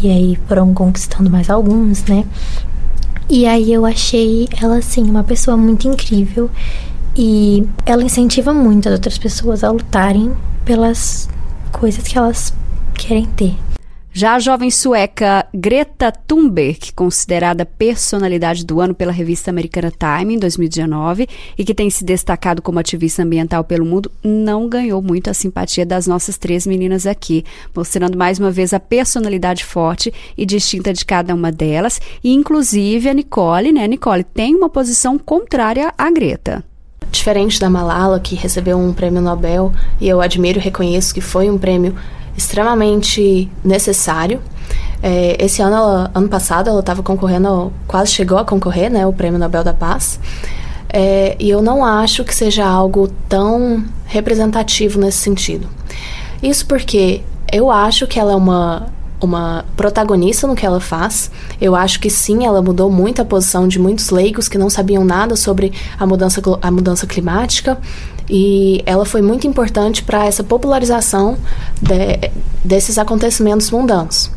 e 0.00 0.08
aí 0.08 0.38
foram 0.46 0.72
conquistando 0.72 1.28
mais 1.28 1.50
alguns, 1.50 2.04
né? 2.04 2.24
E 3.28 3.44
aí 3.44 3.72
eu 3.72 3.84
achei 3.84 4.48
ela, 4.62 4.78
assim, 4.78 5.02
uma 5.02 5.24
pessoa 5.24 5.56
muito 5.56 5.88
incrível 5.88 6.48
e 7.16 7.66
ela 7.84 8.04
incentiva 8.04 8.52
muito 8.52 8.88
as 8.88 8.94
outras 8.94 9.18
pessoas 9.18 9.64
a 9.64 9.70
lutarem 9.70 10.32
pelas 10.64 11.28
coisas 11.72 12.06
que 12.06 12.16
elas 12.16 12.54
querem 12.94 13.24
ter. 13.24 13.54
Já 14.18 14.36
a 14.36 14.38
jovem 14.38 14.70
sueca 14.70 15.46
Greta 15.52 16.10
Thunberg, 16.10 16.90
considerada 16.94 17.66
personalidade 17.66 18.64
do 18.64 18.80
ano 18.80 18.94
pela 18.94 19.12
revista 19.12 19.50
americana 19.50 19.92
Time 19.92 20.34
em 20.34 20.38
2019 20.38 21.28
e 21.58 21.62
que 21.62 21.74
tem 21.74 21.90
se 21.90 22.02
destacado 22.02 22.62
como 22.62 22.78
ativista 22.78 23.22
ambiental 23.22 23.62
pelo 23.62 23.84
mundo, 23.84 24.10
não 24.24 24.70
ganhou 24.70 25.02
muito 25.02 25.28
a 25.28 25.34
simpatia 25.34 25.84
das 25.84 26.06
nossas 26.06 26.38
três 26.38 26.66
meninas 26.66 27.06
aqui, 27.06 27.44
mostrando 27.74 28.16
mais 28.16 28.38
uma 28.38 28.50
vez 28.50 28.72
a 28.72 28.80
personalidade 28.80 29.62
forte 29.62 30.10
e 30.34 30.46
distinta 30.46 30.94
de 30.94 31.04
cada 31.04 31.34
uma 31.34 31.52
delas, 31.52 32.00
e 32.24 32.32
inclusive 32.32 33.10
a 33.10 33.12
Nicole, 33.12 33.70
né? 33.70 33.86
Nicole 33.86 34.24
tem 34.24 34.56
uma 34.56 34.70
posição 34.70 35.18
contrária 35.18 35.92
à 35.98 36.10
Greta. 36.10 36.64
Diferente 37.12 37.60
da 37.60 37.68
Malala, 37.68 38.18
que 38.18 38.34
recebeu 38.34 38.78
um 38.78 38.94
prêmio 38.94 39.20
Nobel, 39.20 39.74
e 40.00 40.08
eu 40.08 40.22
admiro 40.22 40.58
e 40.58 40.62
reconheço 40.62 41.12
que 41.12 41.20
foi 41.20 41.50
um 41.50 41.58
prêmio 41.58 41.94
extremamente 42.36 43.50
necessário. 43.64 44.40
É, 45.02 45.36
esse 45.44 45.62
ano, 45.62 45.76
ela, 45.76 46.10
ano 46.14 46.28
passado, 46.28 46.68
ela 46.68 46.80
estava 46.80 47.02
concorrendo, 47.02 47.72
quase 47.86 48.12
chegou 48.12 48.38
a 48.38 48.44
concorrer, 48.44 48.90
né, 48.90 49.06
o 49.06 49.12
Prêmio 49.12 49.38
Nobel 49.38 49.62
da 49.62 49.72
Paz. 49.72 50.18
É, 50.88 51.36
e 51.38 51.50
eu 51.50 51.60
não 51.60 51.84
acho 51.84 52.24
que 52.24 52.34
seja 52.34 52.64
algo 52.64 53.08
tão 53.28 53.84
representativo 54.06 54.98
nesse 54.98 55.18
sentido. 55.18 55.68
Isso 56.42 56.66
porque 56.66 57.22
eu 57.52 57.70
acho 57.70 58.06
que 58.06 58.18
ela 58.18 58.32
é 58.32 58.36
uma 58.36 58.86
uma 59.20 59.64
protagonista 59.76 60.46
no 60.46 60.54
que 60.54 60.66
ela 60.66 60.80
faz. 60.80 61.30
Eu 61.60 61.74
acho 61.74 62.00
que 62.00 62.10
sim, 62.10 62.44
ela 62.44 62.62
mudou 62.62 62.90
muito 62.90 63.22
a 63.22 63.24
posição 63.24 63.66
de 63.66 63.78
muitos 63.78 64.10
leigos 64.10 64.48
que 64.48 64.58
não 64.58 64.68
sabiam 64.68 65.04
nada 65.04 65.36
sobre 65.36 65.72
a 65.98 66.06
mudança, 66.06 66.42
a 66.60 66.70
mudança 66.70 67.06
climática. 67.06 67.78
E 68.28 68.82
ela 68.84 69.04
foi 69.04 69.22
muito 69.22 69.46
importante 69.46 70.02
para 70.02 70.26
essa 70.26 70.42
popularização 70.42 71.38
de, 71.80 72.30
desses 72.64 72.98
acontecimentos 72.98 73.70
mundanos. 73.70 74.30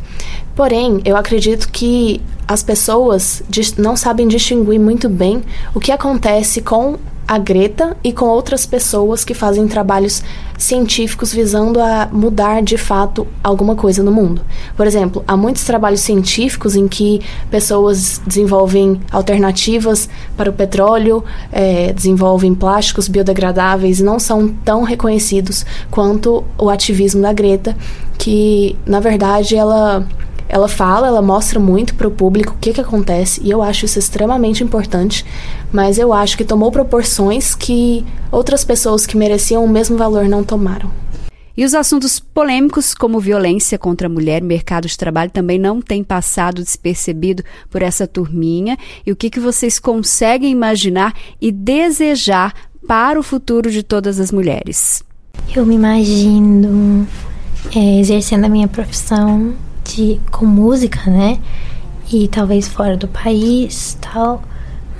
Porém, 0.55 1.01
eu 1.05 1.15
acredito 1.15 1.69
que 1.69 2.21
as 2.47 2.63
pessoas 2.63 3.43
não 3.77 3.95
sabem 3.95 4.27
distinguir 4.27 4.79
muito 4.79 5.07
bem 5.07 5.43
o 5.73 5.79
que 5.79 5.91
acontece 5.91 6.61
com 6.61 6.97
a 7.29 7.37
Greta 7.37 7.95
e 8.03 8.11
com 8.11 8.25
outras 8.25 8.65
pessoas 8.65 9.23
que 9.23 9.35
fazem 9.35 9.67
trabalhos 9.67 10.23
científicos 10.57 11.31
visando 11.31 11.79
a 11.79 12.09
mudar 12.11 12.63
de 12.63 12.75
fato 12.75 13.27
alguma 13.43 13.75
coisa 13.75 14.01
no 14.01 14.11
mundo. 14.11 14.41
Por 14.75 14.87
exemplo, 14.87 15.23
há 15.27 15.37
muitos 15.37 15.63
trabalhos 15.63 15.99
científicos 15.99 16.75
em 16.75 16.87
que 16.87 17.21
pessoas 17.51 18.19
desenvolvem 18.25 18.99
alternativas 19.11 20.09
para 20.35 20.49
o 20.49 20.53
petróleo, 20.53 21.23
é, 21.51 21.93
desenvolvem 21.93 22.55
plásticos 22.55 23.07
biodegradáveis 23.07 23.99
e 23.99 24.03
não 24.03 24.17
são 24.17 24.47
tão 24.65 24.81
reconhecidos 24.81 25.63
quanto 25.91 26.43
o 26.57 26.67
ativismo 26.67 27.21
da 27.21 27.31
Greta, 27.31 27.77
que 28.17 28.75
na 28.87 28.99
verdade 28.99 29.55
ela 29.55 30.03
ela 30.49 30.67
fala, 30.67 31.07
ela 31.07 31.21
mostra 31.21 31.59
muito 31.59 31.93
para 31.93 32.07
o 32.07 32.11
público 32.11 32.53
o 32.53 32.57
que, 32.57 32.73
que 32.73 32.81
acontece 32.81 33.39
e 33.43 33.51
eu 33.51 33.61
acho 33.61 33.85
isso 33.85 33.99
extremamente 33.99 34.63
importante, 34.63 35.23
mas 35.71 35.99
eu 35.99 36.11
acho 36.11 36.35
que 36.35 36.43
tomou 36.43 36.71
proporções 36.71 37.53
que 37.53 38.03
outras 38.31 38.65
pessoas 38.65 39.05
que 39.05 39.15
mereciam 39.15 39.63
o 39.63 39.69
mesmo 39.69 39.95
valor 39.95 40.27
não 40.27 40.43
tomaram. 40.43 40.91
E 41.55 41.63
os 41.63 41.75
assuntos 41.75 42.19
polêmicos 42.19 42.95
como 42.95 43.19
violência 43.19 43.77
contra 43.77 44.07
a 44.07 44.09
mulher, 44.09 44.41
mercado 44.41 44.87
de 44.87 44.97
trabalho 44.97 45.29
também 45.29 45.59
não 45.59 45.81
têm 45.81 46.03
passado 46.03 46.63
despercebido 46.63 47.43
por 47.69 47.81
essa 47.81 48.07
turminha. 48.07 48.77
E 49.05 49.11
o 49.11 49.15
que, 49.15 49.29
que 49.29 49.41
vocês 49.41 49.77
conseguem 49.77 50.51
imaginar 50.51 51.13
e 51.41 51.51
desejar 51.51 52.53
para 52.87 53.19
o 53.19 53.23
futuro 53.23 53.69
de 53.69 53.83
todas 53.83 54.21
as 54.21 54.31
mulheres? 54.31 55.03
Eu 55.53 55.65
me 55.65 55.75
imagino 55.75 57.05
é, 57.75 57.99
exercendo 57.99 58.45
a 58.45 58.49
minha 58.49 58.69
profissão 58.69 59.53
com 60.31 60.45
música, 60.45 61.09
né? 61.09 61.39
E 62.11 62.27
talvez 62.27 62.67
fora 62.67 62.97
do 62.97 63.07
país, 63.07 63.97
tal. 64.01 64.41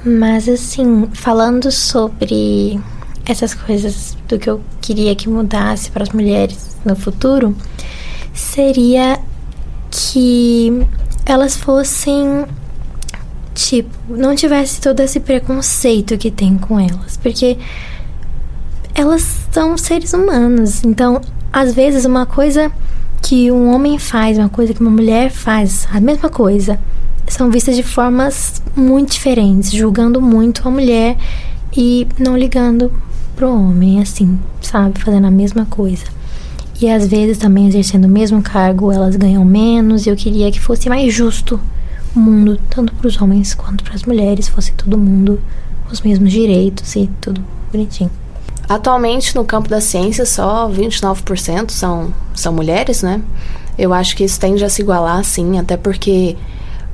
Mas 0.06 0.48
assim, 0.48 1.08
falando 1.14 1.72
sobre 1.72 2.80
essas 3.26 3.54
coisas 3.54 4.18
do 4.28 4.40
que 4.40 4.50
eu 4.50 4.62
queria 4.82 5.16
que 5.16 5.30
mudasse 5.30 5.92
para 5.92 6.04
as 6.04 6.10
mulheres 6.10 6.78
no 6.86 6.96
futuro, 6.96 7.56
seria 8.34 9.20
que 9.92 10.86
elas 11.26 11.56
fossem 11.56 12.46
tipo, 13.54 13.90
não 14.08 14.36
tivesse 14.36 14.80
todo 14.80 15.02
esse 15.02 15.20
preconceito 15.20 16.18
que 16.18 16.32
tem 16.32 16.58
com 16.58 16.80
elas, 16.80 17.18
porque 17.18 17.58
elas 18.96 19.22
são 19.52 19.78
seres 19.78 20.14
humanos. 20.14 20.84
Então, 20.84 21.22
às 21.52 21.74
vezes 21.74 22.06
uma 22.06 22.26
coisa 22.26 22.72
que 23.22 23.52
um 23.52 23.74
homem 23.74 23.98
faz, 23.98 24.38
uma 24.38 24.50
coisa 24.50 24.74
que 24.74 24.82
uma 24.82 24.90
mulher 24.90 25.32
faz, 25.32 25.88
a 25.92 26.00
mesma 26.00 26.30
coisa, 26.30 26.80
são 27.28 27.50
vistas 27.50 27.76
de 27.76 27.84
formas 27.84 28.62
muito 28.76 29.12
diferentes, 29.12 29.72
julgando 29.72 30.22
muito 30.22 30.68
a 30.68 30.72
mulher 30.72 31.18
e 31.76 32.08
não 32.18 32.38
ligando 32.38 32.92
pro 33.36 33.50
homem, 33.54 34.02
assim, 34.02 34.40
sabe? 34.62 35.00
Fazendo 35.00 35.28
a 35.28 35.32
mesma 35.32 35.66
coisa. 35.66 36.06
E 36.82 36.90
às 36.90 37.08
vezes 37.08 37.38
também 37.38 37.68
exercendo 37.68 38.06
o 38.06 38.10
mesmo 38.10 38.42
cargo, 38.42 38.92
elas 38.92 39.16
ganham 39.16 39.44
menos, 39.46 40.06
e 40.06 40.10
eu 40.10 40.16
queria 40.16 40.52
que 40.52 40.60
fosse 40.60 40.90
mais 40.90 41.14
justo 41.14 41.60
o 42.16 42.20
mundo, 42.20 42.60
tanto 42.70 42.94
para 42.96 43.08
os 43.08 43.22
homens 43.22 43.54
quanto 43.54 43.84
para 43.84 43.96
as 43.96 44.04
mulheres, 44.04 44.48
fosse 44.48 44.72
todo 44.72 44.98
mundo 44.98 45.40
os 45.92 46.02
mesmos 46.02 46.32
direitos 46.32 46.96
e 46.96 47.10
tudo 47.22 47.42
bonitinho. 47.72 48.12
Atualmente, 48.70 49.36
no 49.36 49.44
campo 49.44 49.68
da 49.68 49.82
ciência, 49.82 50.28
só 50.28 50.70
29% 50.70 51.72
são, 51.72 52.14
são 52.36 52.54
mulheres, 52.54 53.02
né? 53.02 53.20
Eu 53.76 53.92
acho 53.92 54.16
que 54.16 54.24
isso 54.24 54.40
tende 54.40 54.64
a 54.64 54.70
se 54.70 54.84
igualar, 54.84 55.24
sim, 55.24 55.58
até 55.58 55.76
porque 55.76 56.38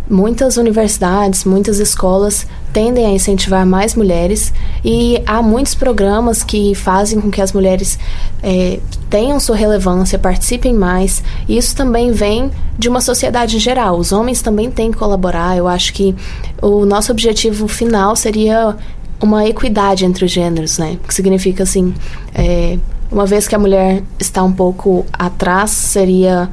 muitas 0.09 0.55
universidades, 0.55 1.43
muitas 1.43 1.79
escolas 1.79 2.47
tendem 2.71 3.05
a 3.05 3.09
incentivar 3.09 3.65
mais 3.65 3.95
mulheres 3.95 4.53
e 4.83 5.21
há 5.25 5.41
muitos 5.41 5.73
programas 5.73 6.43
que 6.43 6.75
fazem 6.75 7.19
com 7.19 7.31
que 7.31 7.41
as 7.41 7.51
mulheres 7.51 7.97
é, 8.43 8.79
tenham 9.09 9.39
sua 9.39 9.55
relevância, 9.55 10.19
participem 10.19 10.73
mais. 10.73 11.23
Isso 11.49 11.75
também 11.75 12.11
vem 12.11 12.51
de 12.77 12.87
uma 12.87 13.01
sociedade 13.01 13.57
em 13.57 13.59
geral. 13.59 13.97
Os 13.97 14.11
homens 14.11 14.41
também 14.41 14.69
têm 14.69 14.91
que 14.91 14.97
colaborar. 14.97 15.57
Eu 15.57 15.67
acho 15.67 15.93
que 15.93 16.15
o 16.61 16.85
nosso 16.85 17.11
objetivo 17.11 17.67
final 17.67 18.15
seria 18.15 18.77
uma 19.25 19.45
equidade 19.45 20.05
entre 20.05 20.23
os 20.23 20.31
gêneros, 20.31 20.77
né? 20.77 20.97
Que 21.05 21.13
significa 21.13 21.63
assim, 21.63 21.93
é, 22.33 22.77
uma 23.11 23.25
vez 23.25 23.47
que 23.47 23.55
a 23.55 23.59
mulher 23.59 24.03
está 24.19 24.43
um 24.43 24.51
pouco 24.51 25.05
atrás, 25.11 25.71
seria 25.71 26.49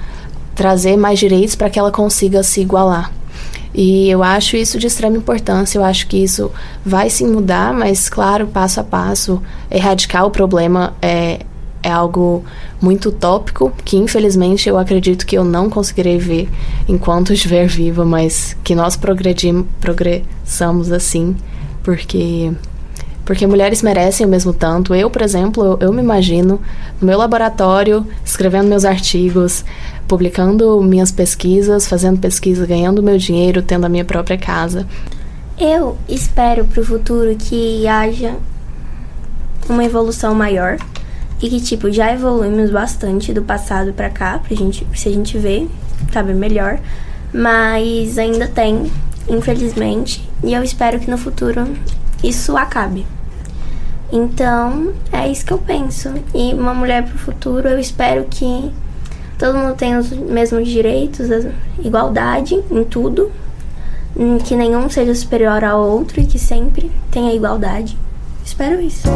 trazer 0.55 0.97
mais 0.97 1.19
direitos 1.19 1.55
para 1.55 1.71
que 1.71 1.79
ela 1.79 1.91
consiga 1.91 2.43
se 2.43 2.61
igualar. 2.61 3.13
E 3.75 4.11
eu 4.11 4.23
acho 4.23 4.57
isso 4.57 4.79
de 4.79 4.87
extrema 4.87 5.17
importância. 5.17 5.79
Eu 5.79 5.85
acho 5.85 6.07
que 6.07 6.23
isso 6.23 6.51
vai 6.85 7.09
se 7.09 7.25
mudar, 7.25 7.73
mas 7.73 8.09
claro, 8.09 8.47
passo 8.47 8.81
a 8.81 8.85
passo, 8.85 9.41
erradicar 9.71 10.27
o 10.27 10.31
problema 10.31 10.93
é, 11.01 11.41
é 11.83 11.91
algo 11.91 12.45
muito 12.81 13.09
utópico, 13.09 13.73
que 13.85 13.97
infelizmente 13.97 14.69
eu 14.69 14.79
acredito 14.79 15.27
que 15.27 15.37
eu 15.37 15.45
não 15.45 15.71
conseguirei 15.71 16.19
ver 16.19 16.49
enquanto 16.87 17.33
estiver 17.33 17.67
viva, 17.67 18.05
mas 18.05 18.57
que 18.63 18.75
nós 18.75 18.95
progredimos, 18.95 19.67
progressamos 19.81 20.93
assim 20.93 21.35
porque 21.83 22.53
porque 23.25 23.47
mulheres 23.47 23.83
merecem 23.83 24.27
o 24.27 24.29
mesmo 24.29 24.53
tanto. 24.53 24.95
Eu, 24.95 25.09
por 25.09 25.23
exemplo, 25.23 25.65
eu, 25.65 25.79
eu, 25.81 25.93
me 25.93 26.03
imagino 26.03 26.61
no 27.01 27.07
meu 27.07 27.17
laboratório, 27.17 28.05
escrevendo 28.25 28.69
meus 28.69 28.85
artigos, 28.85 29.65
publicando 30.09 30.83
minhas 30.83 31.13
pesquisas, 31.13 31.87
fazendo 31.87 32.19
pesquisa, 32.19 32.67
ganhando 32.67 33.03
meu 33.03 33.17
dinheiro, 33.17 33.63
tendo 33.63 33.87
a 33.87 33.89
minha 33.89 34.05
própria 34.05 34.37
casa. 34.37 34.87
Eu 35.59 35.97
espero 36.09 36.65
pro 36.65 36.85
futuro 36.85 37.37
que 37.37 37.87
haja 37.87 38.35
uma 39.69 39.85
evolução 39.85 40.35
maior 40.35 40.77
e 41.41 41.49
que 41.49 41.61
tipo 41.61 41.91
já 41.93 42.13
evoluímos 42.13 42.71
bastante 42.71 43.33
do 43.33 43.43
passado 43.43 43.93
para 43.93 44.11
cá, 44.11 44.39
pra 44.39 44.57
gente, 44.57 44.85
se 44.95 45.09
a 45.09 45.13
gente 45.13 45.39
ver, 45.39 45.69
tá 46.11 46.23
bem 46.23 46.35
melhor, 46.35 46.81
mas 47.33 48.19
ainda 48.19 48.49
tem, 48.49 48.91
infelizmente, 49.29 50.29
e 50.43 50.53
eu 50.53 50.63
espero 50.63 50.99
que 50.99 51.11
no 51.11 51.19
futuro 51.19 51.67
isso 52.23 52.57
acabe. 52.57 53.07
Então, 54.11 54.93
é 55.11 55.29
isso 55.29 55.45
que 55.45 55.53
eu 55.53 55.59
penso. 55.59 56.13
E 56.35 56.53
uma 56.53 56.75
mulher 56.75 57.05
pro 57.05 57.19
futuro, 57.19 57.69
eu 57.69 57.79
espero 57.79 58.27
que 58.29 58.71
todo 59.39 59.57
mundo 59.57 59.75
tenha 59.75 59.99
os 59.99 60.11
mesmos 60.11 60.69
direitos, 60.69 61.29
igualdade 61.83 62.55
em 62.71 62.85
tudo, 62.85 63.33
que 64.45 64.55
nenhum 64.55 64.91
seja 64.91 65.15
superior 65.15 65.65
ao 65.65 65.83
outro 65.83 66.21
e 66.21 66.27
que 66.27 66.39
sempre 66.39 66.91
tenha 67.11 67.35
igualdade. 67.35 67.97
Espero 68.45 68.81
isso. 68.81 69.09